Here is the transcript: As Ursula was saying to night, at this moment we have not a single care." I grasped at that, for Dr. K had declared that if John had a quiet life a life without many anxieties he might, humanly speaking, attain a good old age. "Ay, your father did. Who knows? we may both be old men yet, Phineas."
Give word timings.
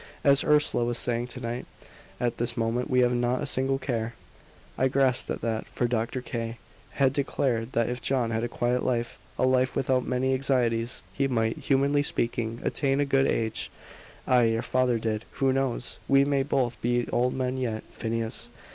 As 0.23 0.43
Ursula 0.43 0.83
was 0.83 0.97
saying 0.97 1.27
to 1.27 1.39
night, 1.39 1.67
at 2.19 2.37
this 2.37 2.57
moment 2.57 2.89
we 2.89 3.01
have 3.01 3.13
not 3.13 3.43
a 3.43 3.45
single 3.45 3.77
care." 3.77 4.15
I 4.75 4.87
grasped 4.87 5.29
at 5.29 5.41
that, 5.41 5.67
for 5.67 5.87
Dr. 5.87 6.21
K 6.23 6.57
had 6.93 7.13
declared 7.13 7.73
that 7.73 7.87
if 7.87 8.01
John 8.01 8.31
had 8.31 8.43
a 8.43 8.47
quiet 8.47 8.81
life 8.83 9.19
a 9.37 9.45
life 9.45 9.75
without 9.75 10.03
many 10.03 10.33
anxieties 10.33 11.03
he 11.13 11.27
might, 11.27 11.57
humanly 11.57 12.01
speaking, 12.01 12.61
attain 12.63 12.99
a 12.99 13.05
good 13.05 13.27
old 13.27 13.35
age. 13.35 13.69
"Ay, 14.25 14.45
your 14.45 14.63
father 14.63 14.97
did. 14.97 15.23
Who 15.33 15.53
knows? 15.53 15.99
we 16.07 16.25
may 16.25 16.41
both 16.41 16.81
be 16.81 17.07
old 17.09 17.35
men 17.35 17.57
yet, 17.57 17.83
Phineas." 17.91 18.49